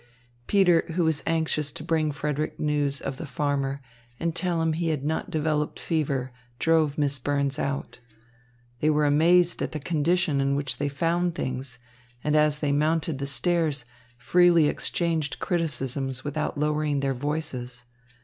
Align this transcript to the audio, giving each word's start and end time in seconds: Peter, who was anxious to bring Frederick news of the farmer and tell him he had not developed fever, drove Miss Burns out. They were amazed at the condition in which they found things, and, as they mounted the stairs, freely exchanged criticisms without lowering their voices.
Peter, 0.47 0.83
who 0.95 1.03
was 1.03 1.21
anxious 1.27 1.71
to 1.71 1.83
bring 1.83 2.11
Frederick 2.11 2.59
news 2.59 3.01
of 3.01 3.17
the 3.17 3.25
farmer 3.27 3.83
and 4.19 4.33
tell 4.35 4.59
him 4.59 4.73
he 4.73 4.87
had 4.89 5.05
not 5.05 5.29
developed 5.29 5.79
fever, 5.79 6.31
drove 6.57 6.97
Miss 6.97 7.19
Burns 7.19 7.59
out. 7.59 7.99
They 8.79 8.89
were 8.89 9.05
amazed 9.05 9.61
at 9.61 9.73
the 9.73 9.79
condition 9.79 10.41
in 10.41 10.55
which 10.55 10.77
they 10.77 10.89
found 10.89 11.35
things, 11.35 11.77
and, 12.23 12.35
as 12.35 12.57
they 12.57 12.71
mounted 12.71 13.19
the 13.19 13.27
stairs, 13.27 13.85
freely 14.17 14.67
exchanged 14.67 15.37
criticisms 15.37 16.23
without 16.23 16.57
lowering 16.57 17.01
their 17.01 17.13
voices. 17.13 17.85